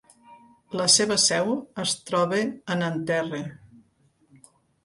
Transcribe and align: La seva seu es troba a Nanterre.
La 0.79 0.87
seva 0.93 1.17
seu 1.25 1.51
es 1.85 1.93
troba 2.11 2.39
a 2.47 2.79
Nanterre. 2.81 3.43